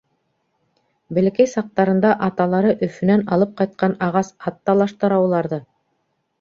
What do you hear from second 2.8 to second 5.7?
Өфөнән алып ҡайтҡан ағас ат талаштыра уларҙы.